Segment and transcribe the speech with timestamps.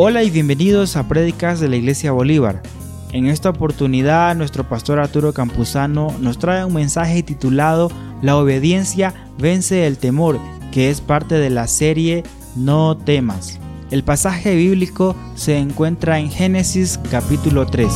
[0.00, 2.62] Hola y bienvenidos a Prédicas de la Iglesia Bolívar.
[3.10, 7.90] En esta oportunidad nuestro pastor Arturo Campuzano nos trae un mensaje titulado
[8.22, 10.38] La obediencia vence el temor,
[10.70, 12.22] que es parte de la serie
[12.54, 13.58] No temas.
[13.90, 17.90] El pasaje bíblico se encuentra en Génesis capítulo 3.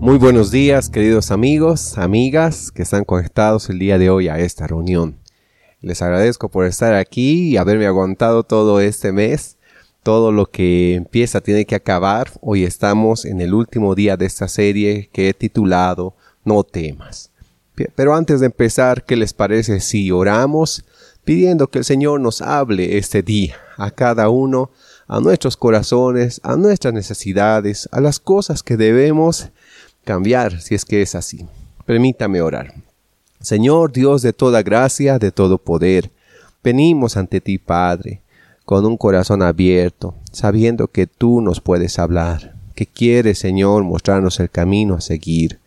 [0.00, 4.66] Muy buenos días queridos amigos, amigas que están conectados el día de hoy a esta
[4.66, 5.19] reunión.
[5.82, 9.56] Les agradezco por estar aquí y haberme aguantado todo este mes.
[10.02, 12.30] Todo lo que empieza tiene que acabar.
[12.42, 17.30] Hoy estamos en el último día de esta serie que he titulado No temas.
[17.94, 20.84] Pero antes de empezar, ¿qué les parece si oramos
[21.24, 24.70] pidiendo que el Señor nos hable este día a cada uno,
[25.06, 29.48] a nuestros corazones, a nuestras necesidades, a las cosas que debemos
[30.04, 31.46] cambiar si es que es así?
[31.86, 32.74] Permítame orar.
[33.40, 36.10] Señor Dios de toda gracia, de todo poder,
[36.62, 38.20] venimos ante ti, Padre,
[38.66, 44.50] con un corazón abierto, sabiendo que tú nos puedes hablar, que quieres, Señor, mostrarnos el
[44.50, 45.58] camino a seguir.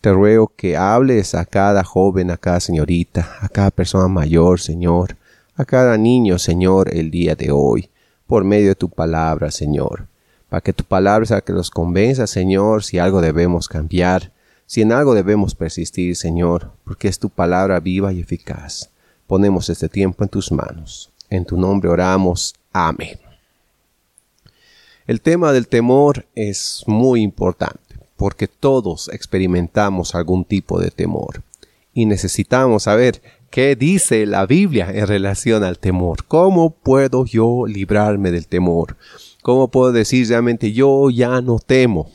[0.00, 5.16] Te ruego que hables a cada joven, a cada señorita, a cada persona mayor, Señor,
[5.54, 7.88] a cada niño, Señor, el día de hoy,
[8.26, 10.08] por medio de tu palabra, Señor,
[10.48, 14.32] para que tu palabra sea que los convenza, Señor, si algo debemos cambiar,
[14.72, 18.88] si en algo debemos persistir, Señor, porque es tu palabra viva y eficaz.
[19.26, 21.12] Ponemos este tiempo en tus manos.
[21.28, 22.54] En tu nombre oramos.
[22.72, 23.20] Amén.
[25.06, 31.42] El tema del temor es muy importante, porque todos experimentamos algún tipo de temor.
[31.92, 36.24] Y necesitamos saber qué dice la Biblia en relación al temor.
[36.24, 38.96] ¿Cómo puedo yo librarme del temor?
[39.42, 42.10] ¿Cómo puedo decir realmente yo ya no temo?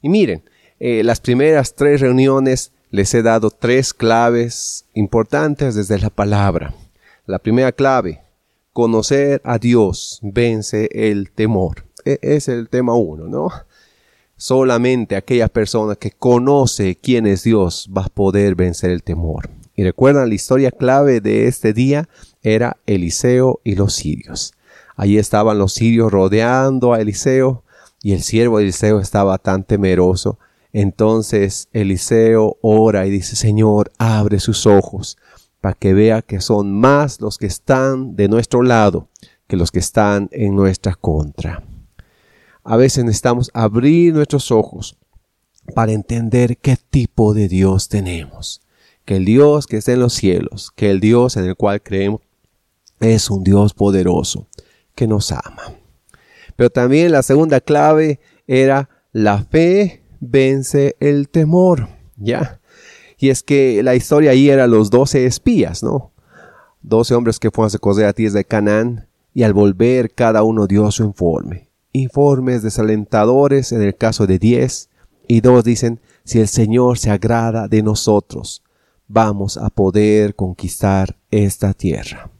[0.00, 0.42] Y miren,
[0.84, 6.74] eh, las primeras tres reuniones les he dado tres claves importantes desde la palabra.
[7.24, 8.22] La primera clave,
[8.72, 11.84] conocer a Dios vence el temor.
[12.04, 13.48] E es el tema uno, ¿no?
[14.36, 19.50] Solamente aquella persona que conoce quién es Dios va a poder vencer el temor.
[19.76, 22.08] Y recuerdan la historia clave de este día
[22.42, 24.52] era Eliseo y los sirios.
[24.96, 27.62] Allí estaban los sirios rodeando a Eliseo
[28.02, 30.40] y el siervo de Eliseo estaba tan temeroso
[30.72, 35.18] entonces Eliseo ora y dice, Señor, abre sus ojos
[35.60, 39.08] para que vea que son más los que están de nuestro lado
[39.46, 41.62] que los que están en nuestra contra.
[42.64, 44.96] A veces necesitamos abrir nuestros ojos
[45.74, 48.62] para entender qué tipo de Dios tenemos.
[49.04, 52.22] Que el Dios que está en los cielos, que el Dios en el cual creemos,
[53.00, 54.48] es un Dios poderoso
[54.94, 55.74] que nos ama.
[56.56, 62.60] Pero también la segunda clave era la fe vence el temor, ¿ya?
[63.18, 66.12] Y es que la historia ahí era los doce espías, ¿no?
[66.80, 70.66] Doce hombres que fueron a recoger a tierra de Canaán y al volver cada uno
[70.66, 71.68] dio su informe.
[71.92, 74.88] Informes desalentadores en el caso de diez
[75.28, 78.62] y dos dicen, si el Señor se agrada de nosotros,
[79.08, 82.30] vamos a poder conquistar esta tierra.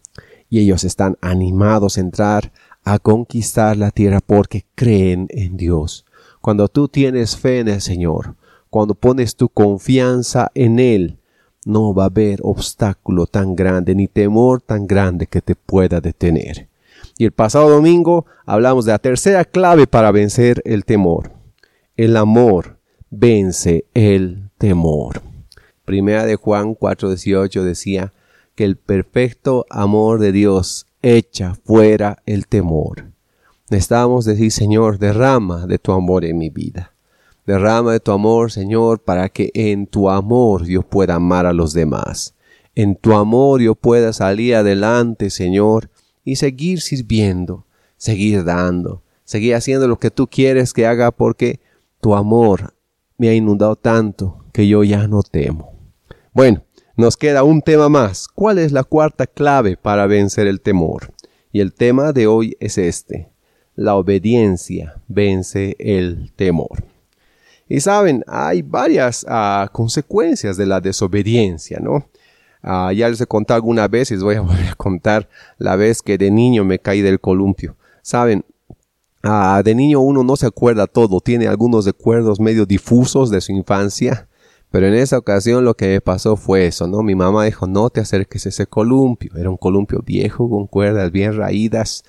[0.49, 2.53] Y ellos están animados a entrar
[2.85, 6.05] a conquistar la tierra porque creen en Dios.
[6.43, 8.35] Cuando tú tienes fe en el Señor,
[8.69, 11.19] cuando pones tu confianza en Él,
[11.65, 16.69] no va a haber obstáculo tan grande ni temor tan grande que te pueda detener.
[17.17, 21.31] Y el pasado domingo hablamos de la tercera clave para vencer el temor.
[21.97, 22.79] El amor
[23.09, 25.23] vence el temor.
[25.85, 28.13] Primera de Juan 4:18 decía
[28.57, 33.12] que el perfecto amor de Dios echa fuera el temor.
[33.73, 36.93] Necesitamos decir, Señor, derrama de tu amor en mi vida.
[37.47, 41.73] Derrama de tu amor, Señor, para que en tu amor yo pueda amar a los
[41.73, 42.35] demás.
[42.75, 45.89] En tu amor yo pueda salir adelante, Señor,
[46.23, 47.65] y seguir sirviendo,
[47.97, 51.59] seguir dando, seguir haciendo lo que tú quieres que haga porque
[52.03, 52.75] tu amor
[53.17, 55.73] me ha inundado tanto que yo ya no temo.
[56.35, 56.63] Bueno,
[56.99, 58.29] nos queda un tema más.
[58.29, 61.15] ¿Cuál es la cuarta clave para vencer el temor?
[61.51, 63.32] Y el tema de hoy es este
[63.75, 66.85] la obediencia vence el temor.
[67.69, 72.07] Y saben, hay varias ah, consecuencias de la desobediencia, ¿no?
[72.63, 74.41] Ah, ya les he contado alguna vez y les voy a
[74.71, 75.29] a contar
[75.59, 77.77] la vez que de niño me caí del columpio.
[78.03, 78.45] Saben,
[79.23, 83.53] ah, de niño uno no se acuerda todo, tiene algunos recuerdos medio difusos de su
[83.53, 84.29] infancia,
[84.71, 87.03] pero en esa ocasión lo que me pasó fue eso, ¿no?
[87.03, 89.33] Mi mamá dijo, no te acerques a ese columpio.
[89.37, 92.05] Era un columpio viejo con cuerdas bien raídas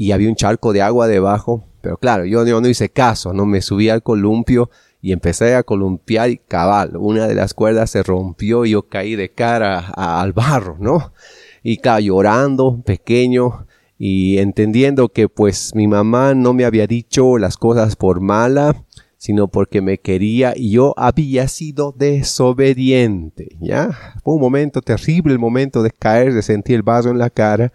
[0.00, 1.62] y había un charco de agua debajo.
[1.82, 4.70] Pero claro, yo, no hice caso, no me subí al columpio
[5.02, 6.96] y empecé a columpiar y cabal.
[6.96, 11.12] Una de las cuerdas se rompió y yo caí de cara al barro, ¿no?
[11.62, 13.66] Y claro, llorando, pequeño.
[13.98, 18.86] y entendiendo que pues mi mamá no me había dicho las cosas por mala,
[19.18, 24.14] sino porque me quería y yo había sido desobediente, ¿ya?
[24.24, 27.70] Fue un momento terrible, el momento de caer, de sentir el vaso en la cara,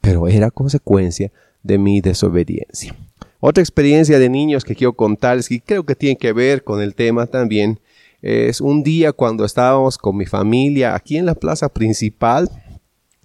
[0.00, 1.30] pero era consecuencia
[1.68, 2.96] de mi desobediencia.
[3.38, 6.96] Otra experiencia de niños que quiero contarles y creo que tiene que ver con el
[6.96, 7.78] tema también
[8.20, 12.50] es un día cuando estábamos con mi familia aquí en la plaza principal.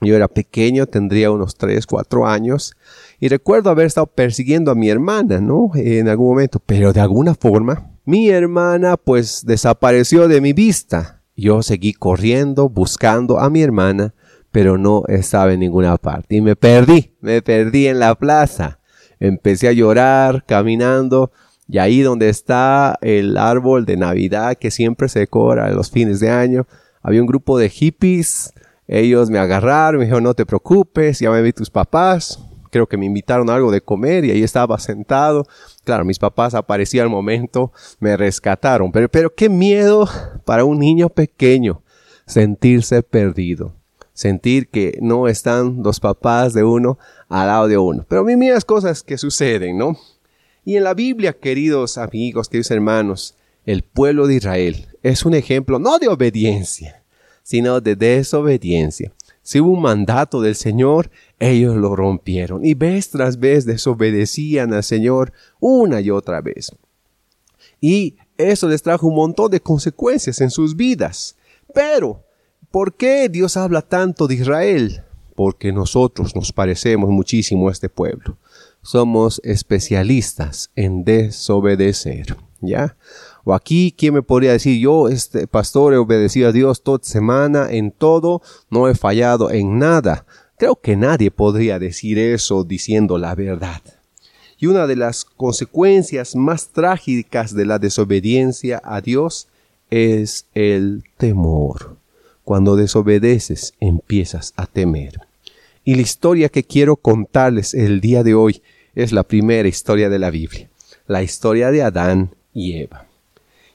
[0.01, 2.73] Yo era pequeño, tendría unos 3, 4 años
[3.19, 5.71] y recuerdo haber estado persiguiendo a mi hermana, ¿no?
[5.73, 11.21] En algún momento, pero de alguna forma mi hermana pues desapareció de mi vista.
[11.35, 14.13] Yo seguí corriendo buscando a mi hermana,
[14.53, 16.35] pero no estaba en ninguna parte.
[16.35, 18.79] Y me perdí, me perdí en la plaza.
[19.19, 21.31] Empecé a llorar caminando
[21.67, 26.19] y ahí donde está el árbol de Navidad que siempre se decora en los fines
[26.19, 26.67] de año,
[27.01, 28.53] había un grupo de hippies,
[28.87, 32.39] ellos me agarraron, me dijeron no te preocupes, ya me vi tus papás,
[32.69, 35.47] creo que me invitaron a algo de comer y ahí estaba sentado.
[35.83, 40.07] Claro, mis papás aparecían al momento, me rescataron, pero, pero qué miedo
[40.45, 41.81] para un niño pequeño
[42.27, 43.73] sentirse perdido
[44.13, 46.97] sentir que no están los papás de uno
[47.29, 48.05] al lado de uno.
[48.07, 49.97] Pero mira las cosas que suceden, ¿no?
[50.65, 55.79] Y en la Biblia, queridos amigos, queridos hermanos, el pueblo de Israel es un ejemplo
[55.79, 57.03] no de obediencia,
[57.43, 59.11] sino de desobediencia.
[59.41, 64.83] Si hubo un mandato del Señor, ellos lo rompieron y vez tras vez desobedecían al
[64.83, 66.71] Señor una y otra vez.
[67.81, 71.35] Y eso les trajo un montón de consecuencias en sus vidas.
[71.73, 72.23] Pero
[72.73, 75.03] ¿Por qué Dios habla tanto de Israel?
[75.35, 78.39] Porque nosotros nos parecemos muchísimo a este pueblo.
[78.81, 82.97] Somos especialistas en desobedecer, ¿ya?
[83.43, 84.81] O aquí, ¿quién me podría decir?
[84.81, 88.41] Yo, este pastor, he obedecido a Dios toda semana en todo,
[88.71, 90.25] no he fallado en nada.
[90.57, 93.83] Creo que nadie podría decir eso diciendo la verdad.
[94.57, 99.47] Y una de las consecuencias más trágicas de la desobediencia a Dios
[99.91, 101.92] es el temor.
[102.43, 105.19] Cuando desobedeces empiezas a temer.
[105.83, 108.61] Y la historia que quiero contarles el día de hoy
[108.95, 110.69] es la primera historia de la Biblia,
[111.07, 113.07] la historia de Adán y Eva.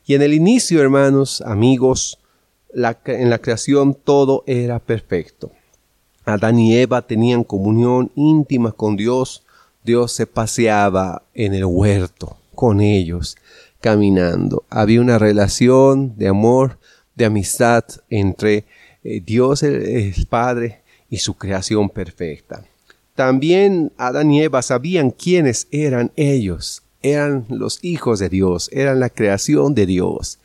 [0.06, 2.18] Y en el inicio, hermanos, amigos,
[2.72, 5.50] en la creación todo era perfecto.
[6.24, 9.42] Adán y Eva tenían comunión íntima con Dios.
[9.84, 13.36] Dios se paseaba en el huerto con ellos,
[13.80, 14.64] caminando.
[14.68, 16.78] Había una relación de amor
[17.18, 18.64] de amistad entre
[19.04, 20.80] eh, Dios el, Padre
[21.10, 22.64] y su creación perfecta.
[23.14, 26.82] También Adán y Eva sabían quiénes eran ellos.
[27.02, 30.38] Eran los hijos de Dios, eran la creación de Dios,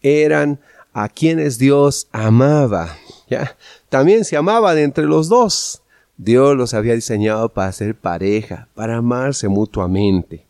[0.00, 0.58] eran
[0.92, 2.96] a quienes Dios amaba.
[3.28, 3.56] ¿ya?
[3.88, 5.82] También se amaban entre los dos.
[6.16, 10.44] Dios los había diseñado para ser pareja, para amarse mutuamente.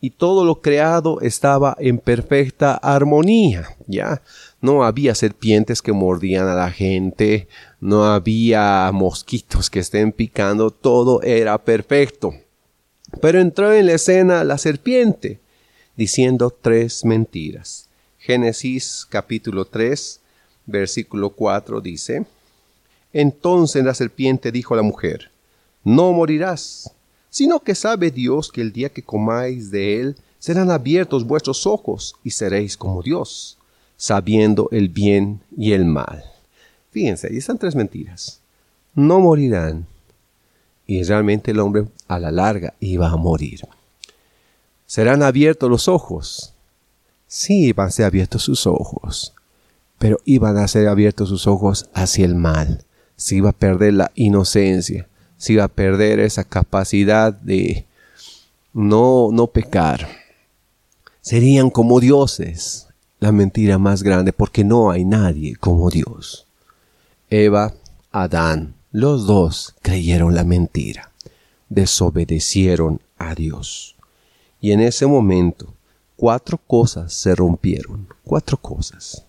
[0.00, 4.22] Y todo lo creado estaba en perfecta armonía, ¿ya?
[4.66, 7.46] No había serpientes que mordían a la gente,
[7.78, 12.34] no había mosquitos que estén picando, todo era perfecto.
[13.22, 15.38] Pero entró en la escena la serpiente,
[15.96, 17.88] diciendo tres mentiras.
[18.18, 20.18] Génesis capítulo 3,
[20.66, 22.26] versículo 4 dice,
[23.12, 25.30] Entonces la serpiente dijo a la mujer,
[25.84, 26.90] No morirás,
[27.30, 32.16] sino que sabe Dios que el día que comáis de él serán abiertos vuestros ojos
[32.24, 33.55] y seréis como Dios
[33.96, 36.24] sabiendo el bien y el mal.
[36.90, 38.40] Fíjense, ahí están tres mentiras.
[38.94, 39.86] No morirán.
[40.86, 43.60] Y realmente el hombre a la larga iba a morir.
[44.86, 46.54] ¿Serán abiertos los ojos?
[47.26, 49.34] Sí, iban a ser abiertos sus ojos.
[49.98, 52.84] Pero iban a ser abiertos sus ojos hacia el mal.
[53.16, 55.08] Se iba a perder la inocencia.
[55.36, 57.84] Se iba a perder esa capacidad de
[58.72, 60.08] no, no pecar.
[61.20, 62.85] Serían como dioses
[63.20, 66.46] la mentira más grande porque no hay nadie como Dios.
[67.30, 67.74] Eva,
[68.12, 71.12] Adán, los dos creyeron la mentira,
[71.68, 73.96] desobedecieron a Dios.
[74.60, 75.74] Y en ese momento,
[76.16, 79.24] cuatro cosas se rompieron, cuatro cosas.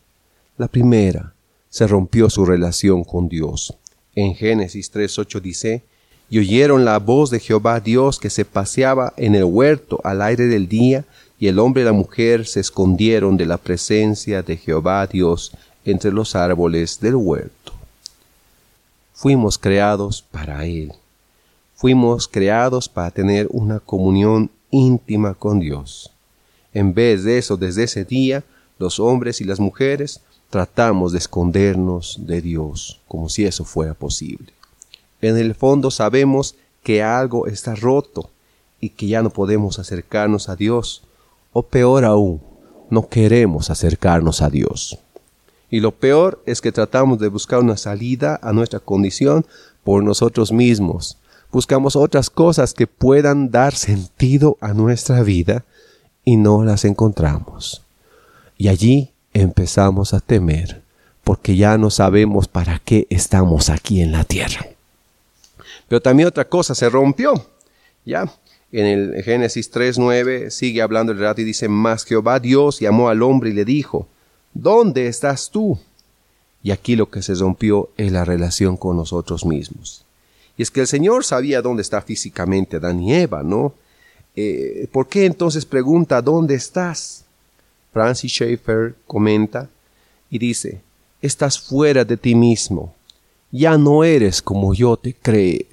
[0.58, 1.34] La primera,
[1.70, 3.78] se rompió su relación con Dios.
[4.16, 5.84] En Génesis 3.8 dice,
[6.30, 10.48] y oyeron la voz de Jehová Dios que se paseaba en el huerto al aire
[10.48, 11.06] del día
[11.40, 15.52] y el hombre y la mujer se escondieron de la presencia de Jehová Dios
[15.86, 17.74] entre los árboles del huerto.
[19.14, 20.94] Fuimos creados para Él.
[21.76, 26.12] Fuimos creados para tener una comunión íntima con Dios.
[26.74, 28.44] En vez de eso, desde ese día,
[28.80, 34.54] los hombres y las mujeres tratamos de escondernos de Dios, como si eso fuera posible.
[35.22, 38.30] En el fondo sabemos que algo está roto
[38.80, 41.04] y que ya no podemos acercarnos a Dios.
[41.52, 42.42] O peor aún,
[42.90, 44.98] no queremos acercarnos a Dios.
[45.70, 49.46] Y lo peor es que tratamos de buscar una salida a nuestra condición
[49.84, 51.18] por nosotros mismos.
[51.52, 55.66] Buscamos otras cosas que puedan dar sentido a nuestra vida
[56.24, 57.84] y no las encontramos.
[58.58, 60.82] Y allí empezamos a temer,
[61.24, 64.66] porque ya no sabemos para qué estamos aquí en la tierra.
[65.88, 67.34] Pero también otra cosa se rompió.
[68.06, 68.32] Ya,
[68.80, 73.24] en el Génesis 3.9 sigue hablando el rato y dice, Mas Jehová Dios llamó al
[73.24, 74.08] hombre y le dijo,
[74.54, 75.80] ¿dónde estás tú?
[76.62, 80.06] Y aquí lo que se rompió es la relación con nosotros mismos.
[80.58, 83.74] Y es que el Señor sabía dónde está físicamente Adán y Eva, ¿no?
[84.36, 87.26] Eh, ¿Por qué entonces pregunta, ¿dónde estás?
[87.92, 89.70] Francis Schaeffer comenta
[90.30, 90.82] y dice,
[91.20, 92.94] estás fuera de ti mismo,
[93.52, 95.66] ya no eres como yo te creé.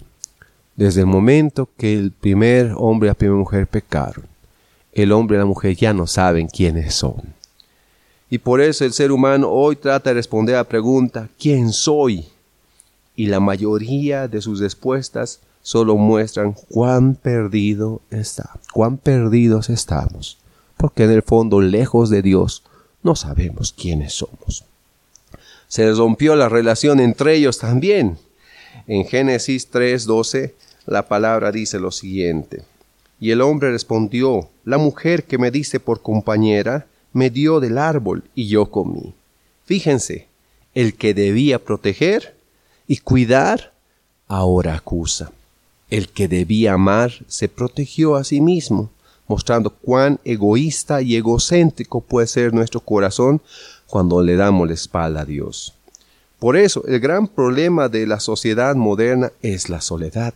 [0.77, 4.25] Desde el momento que el primer hombre y la primera mujer pecaron,
[4.93, 7.35] el hombre y la mujer ya no saben quiénes son.
[8.29, 12.27] Y por eso el ser humano hoy trata de responder a la pregunta, ¿quién soy?
[13.15, 20.39] Y la mayoría de sus respuestas solo muestran cuán perdido está, cuán perdidos estamos,
[20.77, 22.65] porque en el fondo, lejos de Dios,
[23.05, 24.65] no sabemos quiénes somos.
[25.69, 28.19] Se rompió la relación entre ellos también.
[28.87, 30.55] En Génesis 3:12
[30.87, 32.63] la palabra dice lo siguiente.
[33.21, 38.25] Y el hombre respondió, la mujer que me dice por compañera, me dio del árbol
[38.35, 39.15] y yo comí.
[39.65, 40.27] Fíjense,
[40.75, 42.35] el que debía proteger
[42.87, 43.73] y cuidar,
[44.27, 45.33] ahora acusa.
[45.89, 48.91] El que debía amar se protegió a sí mismo,
[49.27, 53.41] mostrando cuán egoísta y egocéntrico puede ser nuestro corazón
[53.87, 55.73] cuando le damos la espalda a Dios.
[56.39, 60.35] Por eso, el gran problema de la sociedad moderna es la soledad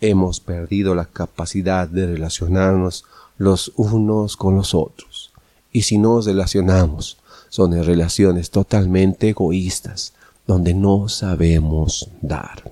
[0.00, 3.04] hemos perdido la capacidad de relacionarnos
[3.38, 5.32] los unos con los otros.
[5.72, 10.14] Y si nos relacionamos, son relaciones totalmente egoístas,
[10.46, 12.70] donde no sabemos dar.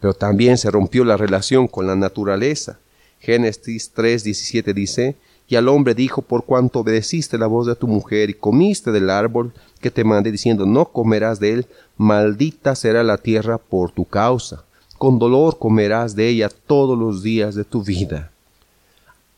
[0.00, 2.78] Pero también se rompió la relación con la naturaleza.
[3.20, 8.30] Génesis 3:17 dice, y al hombre dijo, por cuanto obedeciste la voz de tu mujer
[8.30, 13.18] y comiste del árbol que te mandé diciendo, no comerás de él, maldita será la
[13.18, 14.64] tierra por tu causa
[15.04, 18.30] con dolor comerás de ella todos los días de tu vida.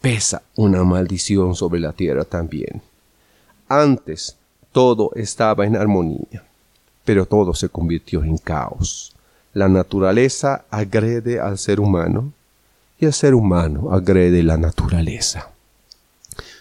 [0.00, 2.80] Pesa una maldición sobre la tierra también.
[3.66, 4.37] Antes
[4.70, 6.44] todo estaba en armonía,
[7.04, 9.12] pero todo se convirtió en caos.
[9.54, 12.32] La naturaleza agrede al ser humano
[13.00, 15.50] y el ser humano agrede la naturaleza.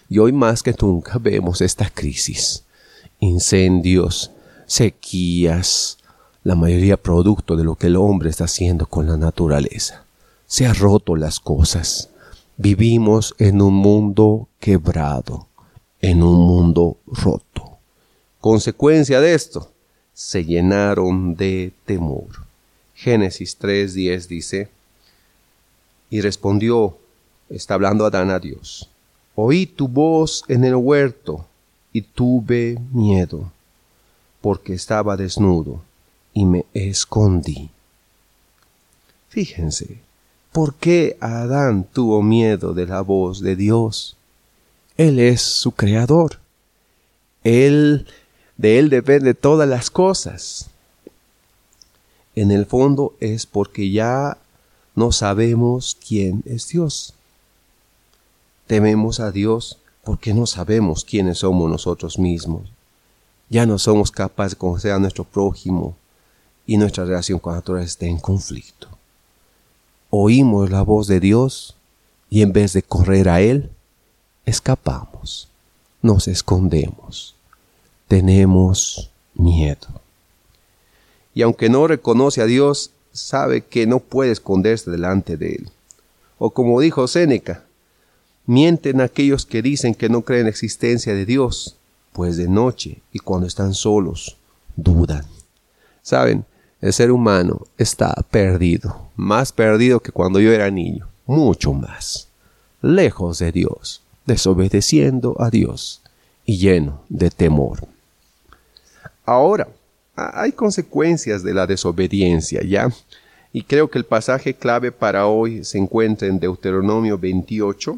[0.10, 2.64] Y hoy más que nunca vemos esta crisis.
[3.20, 4.32] Incendios,
[4.66, 6.00] sequías,
[6.46, 10.06] la mayoría producto de lo que el hombre está haciendo con la naturaleza.
[10.46, 12.12] Se ha roto las cosas.
[12.56, 15.48] Vivimos en un mundo quebrado,
[16.02, 17.80] en un mundo roto.
[18.40, 19.72] Consecuencia de esto,
[20.14, 22.28] se llenaron de temor.
[22.94, 24.70] Génesis 3:10 dice,
[26.12, 26.96] y respondió,
[27.50, 28.88] está hablando Adán a Dios,
[29.34, 31.44] oí tu voz en el huerto
[31.92, 33.52] y tuve miedo,
[34.42, 35.82] porque estaba desnudo
[36.36, 37.72] y me escondí.
[39.30, 40.00] Fíjense,
[40.52, 44.18] ¿por qué Adán tuvo miedo de la voz de Dios?
[44.98, 46.40] Él es su creador.
[47.44, 48.06] Él,
[48.58, 50.70] de él depende todas las cosas.
[52.36, 54.38] En el fondo es porque ya
[54.94, 57.14] no sabemos quién es Dios.
[58.68, 62.70] Tememos a Dios porque no sabemos quiénes somos nosotros mismos.
[63.50, 65.96] Ya no somos capaces de conocer a nuestro prójimo,
[66.66, 68.88] y nuestra relación con la naturaleza está en conflicto.
[70.10, 71.76] Oímos la voz de Dios
[72.30, 73.70] y en vez de correr a Él,
[74.46, 75.50] escapamos,
[76.02, 77.36] nos escondemos,
[78.08, 79.88] tenemos miedo.
[81.34, 85.70] Y aunque no reconoce a Dios, sabe que no puede esconderse delante de Él.
[86.38, 87.64] O como dijo Séneca,
[88.46, 91.78] mienten aquellos que dicen que no creen en la existencia de Dios,
[92.14, 94.38] pues de noche y cuando están solos,
[94.76, 95.26] dudan.
[96.02, 96.46] Saben,
[96.82, 102.28] el ser humano está perdido, más perdido que cuando yo era niño, mucho más,
[102.82, 106.02] lejos de Dios, desobedeciendo a Dios
[106.46, 107.88] y lleno de temor.
[109.26, 109.68] Ahora,
[110.16, 112.90] hay consecuencias de la desobediencia, ¿ya?
[113.52, 117.98] Y creo que el pasaje clave para hoy se encuentra en Deuteronomio 28.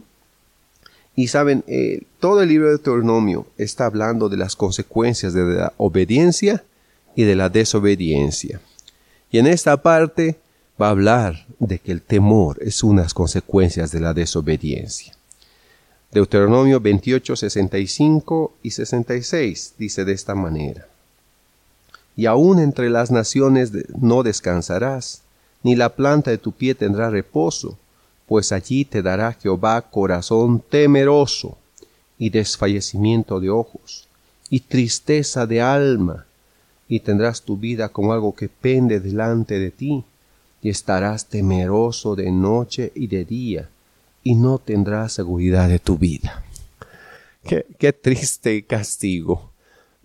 [1.15, 5.73] Y saben, eh, todo el libro de Deuteronomio está hablando de las consecuencias de la
[5.77, 6.63] obediencia
[7.17, 8.61] y de la desobediencia.
[9.31, 10.37] Y en esta parte
[10.79, 15.13] va a hablar de que el temor es unas consecuencias de la desobediencia.
[16.11, 20.87] Deuteronomio 28, 65 y 66 dice de esta manera.
[22.15, 25.23] Y aún entre las naciones no descansarás,
[25.63, 27.79] ni la planta de tu pie tendrá reposo,
[28.27, 31.57] pues allí te dará Jehová corazón temeroso
[32.19, 34.07] y desfallecimiento de ojos
[34.51, 36.27] y tristeza de alma,
[36.87, 40.03] y tendrás tu vida como algo que pende delante de ti,
[40.61, 43.69] y estarás temeroso de noche y de día,
[44.23, 46.43] y no tendrás seguridad de tu vida.
[47.43, 49.51] Qué, triste castigo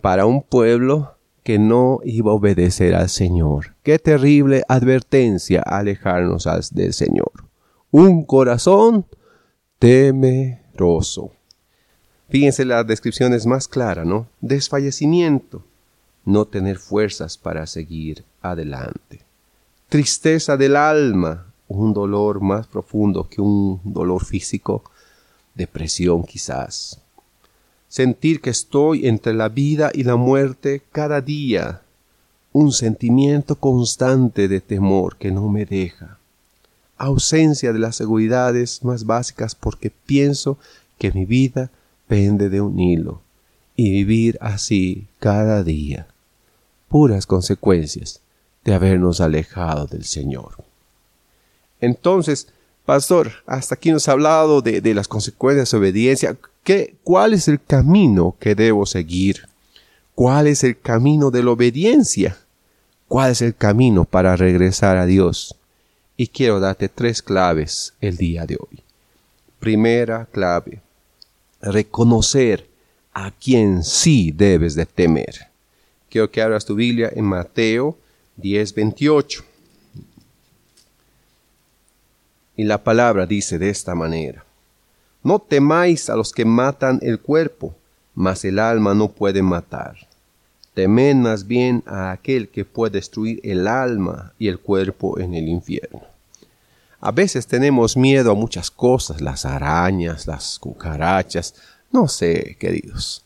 [0.00, 3.74] para un pueblo que no iba a obedecer al Señor.
[3.82, 7.32] Qué terrible advertencia alejarnos del Señor.
[7.90, 9.06] Un corazón
[9.80, 11.32] temeroso.
[12.28, 14.28] Fíjense la descripción es más clara, ¿no?
[14.40, 15.64] Desfallecimiento,
[16.24, 19.20] no tener fuerzas para seguir adelante.
[19.88, 24.84] Tristeza del alma, un dolor más profundo que un dolor físico,
[25.54, 27.00] depresión quizás.
[27.88, 31.82] Sentir que estoy entre la vida y la muerte cada día,
[32.52, 36.18] un sentimiento constante de temor que no me deja.
[36.96, 40.58] Ausencia de las seguridades más básicas porque pienso
[40.98, 41.70] que mi vida
[42.06, 43.22] pende de un hilo
[43.74, 46.06] y vivir así cada día.
[46.92, 48.20] Puras consecuencias
[48.64, 50.56] de habernos alejado del Señor.
[51.80, 52.48] Entonces,
[52.84, 56.36] pastor, hasta aquí nos ha hablado de, las consecuencias de obediencia.
[56.62, 59.48] ¿Qué, ¿Cuál es el camino que debo seguir?
[60.14, 62.36] ¿Cuál es el camino de la obediencia?
[63.08, 65.56] ¿Cuál es el camino para regresar a Dios?
[66.18, 68.82] Y quiero darte tres claves el día de hoy.
[69.60, 70.82] Primera clave,
[71.62, 72.68] reconocer
[73.14, 75.51] a quien sí debes de temer.
[76.12, 77.96] Quiero que abras tu Biblia en Mateo
[78.36, 79.42] 10:28.
[82.54, 84.44] Y la palabra dice de esta manera,
[85.22, 87.74] No temáis a los que matan el cuerpo,
[88.14, 89.96] mas el alma no puede matar.
[90.74, 95.48] Temed más bien a aquel que puede destruir el alma y el cuerpo en el
[95.48, 96.02] infierno.
[97.00, 101.54] A veces tenemos miedo a muchas cosas, las arañas, las cucarachas,
[101.90, 103.24] no sé, queridos.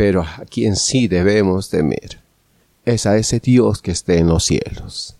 [0.00, 2.22] Pero a quien sí debemos temer
[2.86, 5.18] es a ese Dios que esté en los cielos,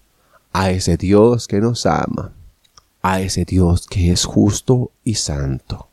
[0.54, 2.32] a ese Dios que nos ama,
[3.02, 5.88] a ese Dios que es justo y santo,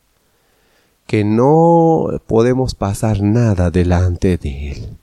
[1.06, 4.96] que no podemos pasar nada delante de Él.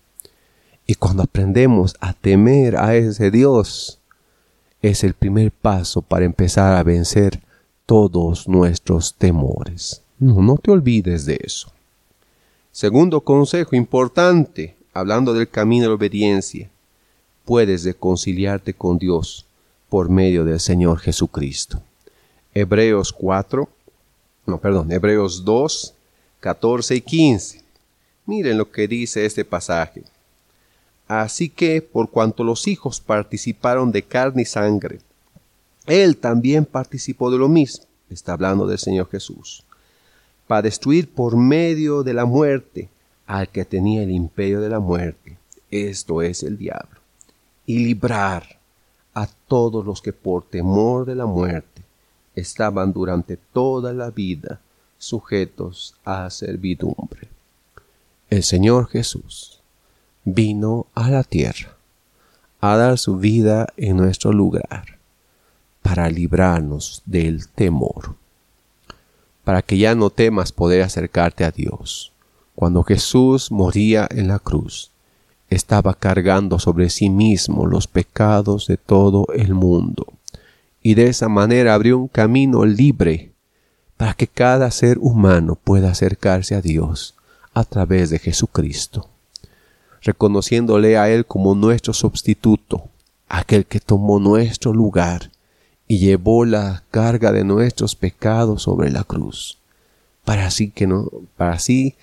[0.88, 4.00] Y cuando aprendemos a temer a ese Dios,
[4.82, 7.44] es el primer paso para empezar a vencer
[7.86, 10.02] todos nuestros temores.
[10.18, 11.75] No, no te olvides de eso.
[12.76, 16.70] Segundo consejo importante, hablando del camino de la obediencia,
[17.46, 19.46] puedes reconciliarte con Dios
[19.88, 21.82] por medio del Señor Jesucristo.
[22.54, 23.70] Hebreos 4,
[24.48, 25.94] no, perdón, Hebreos 2,
[26.42, 27.62] 14 y 15.
[28.26, 30.04] Miren lo que dice este pasaje.
[31.08, 35.00] Así que, por cuanto los hijos participaron de carne y sangre,
[35.86, 39.64] Él también participó de lo mismo, está hablando del Señor Jesús,
[40.48, 42.90] para destruir por medio de la muerte
[43.26, 45.38] al que tenía el imperio de la muerte,
[45.72, 47.00] esto es el diablo,
[47.66, 48.60] y librar
[49.14, 51.82] a todos los que por temor de la muerte
[52.36, 54.60] estaban durante toda la vida
[54.98, 57.30] sujetos a servidumbre.
[58.30, 59.62] El Señor Jesús
[60.24, 61.78] vino a la tierra
[62.60, 64.98] a dar su vida en nuestro lugar
[65.82, 68.16] para librarnos del temor,
[69.46, 72.12] para que ya no temas poder acercarte a Dios.
[72.56, 74.92] Cuando Jesús moría en la cruz,
[75.50, 80.08] estaba cargando sobre sí mismo los pecados de todo el mundo,
[80.84, 83.32] y de esa manera abrió un camino libre
[83.96, 87.16] para que cada ser humano pueda acercarse a Dios
[87.54, 89.10] a través de Jesucristo
[90.06, 92.88] reconociéndole a Él como nuestro sustituto,
[93.28, 95.32] aquel que tomó nuestro lugar
[95.88, 99.58] y llevó la carga de nuestros pecados sobre la cruz,
[100.24, 101.96] para así que no, para así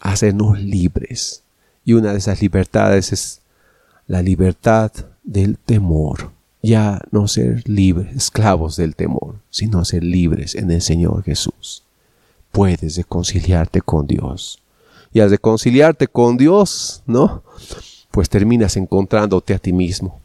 [0.00, 1.42] hacernos libres.
[1.84, 3.40] Y una de esas libertades es
[4.06, 4.90] la libertad
[5.22, 6.30] del temor.
[6.62, 11.84] Ya no ser libres, esclavos del temor, sino ser libres en el Señor Jesús.
[12.50, 14.60] Puedes reconciliarte con Dios
[15.12, 17.42] y al reconciliarte con Dios, ¿no?
[18.10, 20.20] Pues terminas encontrándote a ti mismo.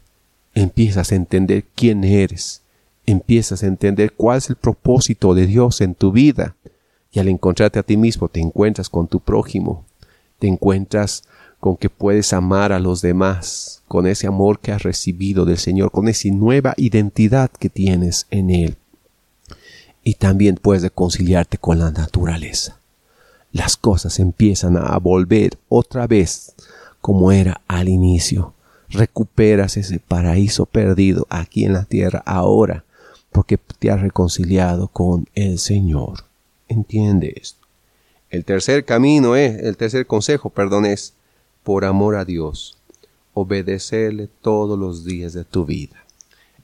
[0.54, 2.61] Empiezas a entender quién eres.
[3.06, 6.56] Empiezas a entender cuál es el propósito de Dios en tu vida.
[7.10, 9.84] Y al encontrarte a ti mismo te encuentras con tu prójimo.
[10.38, 11.24] Te encuentras
[11.60, 15.92] con que puedes amar a los demás, con ese amor que has recibido del Señor,
[15.92, 18.76] con esa nueva identidad que tienes en Él.
[20.02, 22.78] Y también puedes reconciliarte con la naturaleza.
[23.52, 26.54] Las cosas empiezan a volver otra vez
[27.00, 28.54] como era al inicio.
[28.88, 32.84] Recuperas ese paraíso perdido aquí en la tierra ahora,
[33.32, 36.24] porque te has reconciliado con el Señor.
[36.68, 37.66] ¿Entiende esto?
[38.30, 41.14] El tercer camino es, el tercer consejo, perdón, es
[41.62, 42.78] por amor a Dios,
[43.34, 45.96] obedecerle todos los días de tu vida.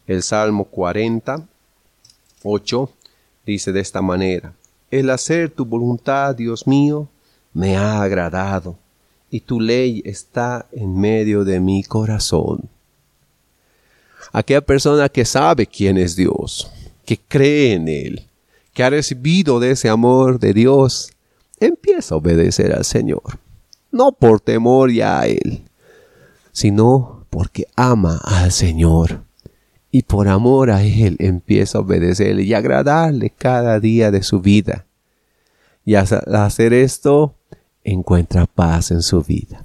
[0.06, 1.46] El Salmo 40,
[2.42, 2.90] 8
[3.44, 4.54] dice de esta manera,
[4.90, 7.08] el hacer tu voluntad, Dios mío,
[7.52, 8.78] me ha agradado,
[9.30, 12.68] y tu ley está en medio de mi corazón.
[14.32, 16.70] Aquella persona que sabe quién es Dios,
[17.04, 18.28] que cree en Él,
[18.74, 21.10] que ha recibido de ese amor de Dios,
[21.58, 23.38] empieza a obedecer al Señor.
[23.90, 25.62] No por temor ya a Él,
[26.52, 29.22] sino porque ama al Señor.
[29.90, 34.84] Y por amor a Él empieza a obedecerle y agradarle cada día de su vida.
[35.84, 37.34] Y al hacer esto,
[37.82, 39.64] encuentra paz en su vida.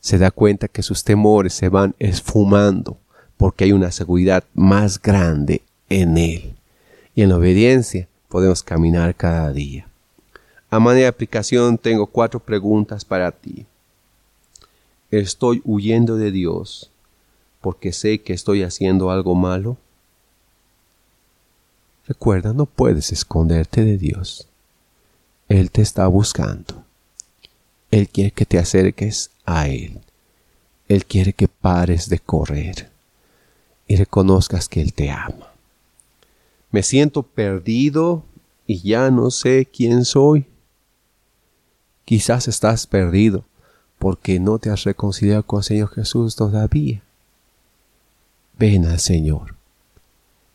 [0.00, 2.99] Se da cuenta que sus temores se van esfumando
[3.40, 6.56] porque hay una seguridad más grande en Él.
[7.14, 9.88] Y en la obediencia podemos caminar cada día.
[10.68, 13.64] A manera de aplicación tengo cuatro preguntas para ti.
[15.10, 16.90] ¿Estoy huyendo de Dios
[17.62, 19.78] porque sé que estoy haciendo algo malo?
[22.06, 24.48] Recuerda, no puedes esconderte de Dios.
[25.48, 26.84] Él te está buscando.
[27.90, 29.98] Él quiere que te acerques a Él.
[30.88, 32.90] Él quiere que pares de correr
[33.90, 35.52] y reconozcas que Él te ama.
[36.70, 38.22] Me siento perdido
[38.64, 40.46] y ya no sé quién soy.
[42.04, 43.44] Quizás estás perdido
[43.98, 47.02] porque no te has reconciliado con el Señor Jesús todavía.
[48.60, 49.56] Ven al Señor.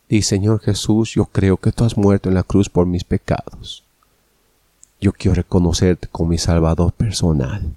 [0.08, 3.84] Di, Señor Jesús, yo creo que tú has muerto en la cruz por mis pecados.
[5.02, 7.76] Yo quiero reconocerte como mi Salvador personal.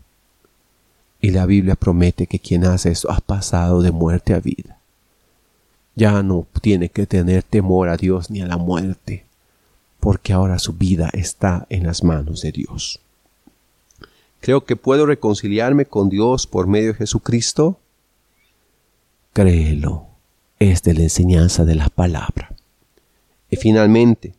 [1.20, 4.77] Y la Biblia promete que quien hace eso ha pasado de muerte a vida.
[5.98, 9.24] Ya no tiene que tener temor a Dios ni a la muerte,
[9.98, 13.00] porque ahora su vida está en las manos de Dios.
[14.38, 17.80] Creo que puedo reconciliarme con Dios por medio de Jesucristo.
[19.32, 20.06] Créelo,
[20.60, 22.54] es de la enseñanza de la palabra.
[23.50, 24.34] Y finalmente,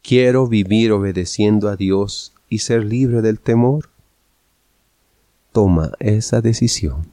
[0.00, 3.90] quiero vivir obedeciendo a Dios y ser libre del temor.
[5.52, 7.08] Toma esa decisión.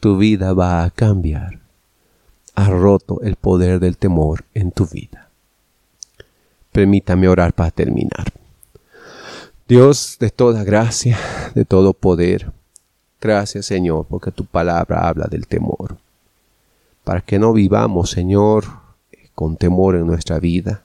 [0.00, 1.61] Tu vida va a cambiar.
[2.62, 5.30] Has roto el poder del temor en tu vida.
[6.70, 8.32] Permítame orar para terminar.
[9.66, 11.18] Dios de toda gracia,
[11.56, 12.52] de todo poder,
[13.20, 15.96] gracias Señor, porque tu palabra habla del temor.
[17.02, 18.66] Para que no vivamos, Señor,
[19.34, 20.84] con temor en nuestra vida,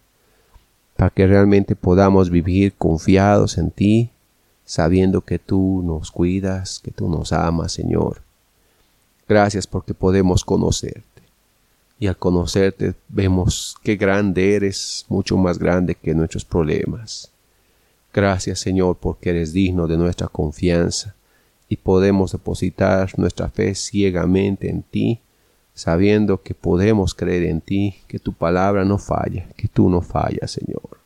[0.96, 4.10] para que realmente podamos vivir confiados en ti,
[4.66, 8.24] sabiendo que tú nos cuidas, que tú nos amas, Señor.
[9.30, 11.17] Gracias porque podemos conocerte.
[12.00, 17.32] Y al conocerte vemos qué grande eres, mucho más grande que nuestros problemas.
[18.14, 21.16] Gracias Señor porque eres digno de nuestra confianza
[21.70, 25.20] y podemos depositar nuestra fe ciegamente en ti,
[25.74, 30.52] sabiendo que podemos creer en ti, que tu palabra no falla, que tú no fallas
[30.52, 30.98] Señor.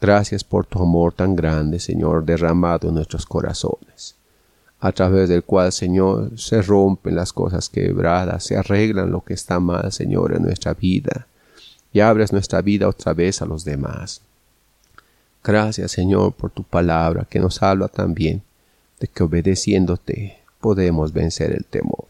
[0.00, 4.16] Gracias por tu amor tan grande, Señor, derramado en nuestros corazones,
[4.84, 9.60] a través del cual, Señor, se rompen las cosas quebradas, se arreglan lo que está
[9.60, 11.28] mal, Señor, en nuestra vida,
[11.92, 14.22] y abres nuestra vida otra vez a los demás.
[15.44, 18.42] Gracias, Señor, por tu palabra que nos habla también
[18.98, 22.08] de que obedeciéndote podemos vencer el temor.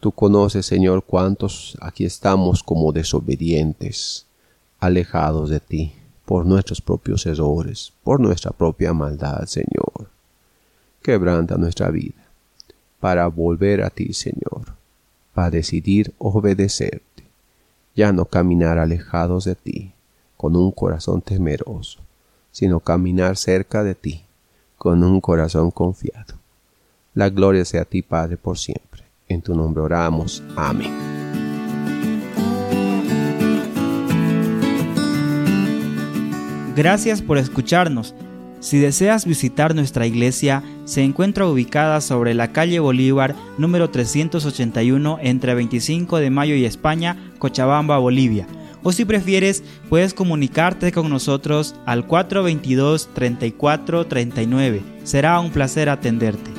[0.00, 4.26] Tú conoces, Señor, cuántos aquí estamos como desobedientes,
[4.80, 5.94] alejados de ti,
[6.26, 10.17] por nuestros propios errores, por nuestra propia maldad, Señor.
[11.08, 12.22] Quebranta nuestra vida
[13.00, 14.74] para volver a ti, Señor,
[15.32, 17.24] para decidir obedecerte,
[17.96, 19.94] ya no caminar alejados de ti,
[20.36, 22.00] con un corazón temeroso,
[22.50, 24.22] sino caminar cerca de ti,
[24.76, 26.34] con un corazón confiado.
[27.14, 29.02] La gloria sea a ti, Padre, por siempre.
[29.28, 30.42] En tu nombre oramos.
[30.56, 30.92] Amén.
[36.76, 38.14] Gracias por escucharnos.
[38.60, 45.54] Si deseas visitar nuestra iglesia, se encuentra ubicada sobre la calle Bolívar número 381 entre
[45.54, 48.46] 25 de Mayo y España, Cochabamba, Bolivia
[48.82, 54.82] o si prefieres puedes comunicarte con nosotros al 422 3439.
[55.04, 56.57] Será un placer atenderte.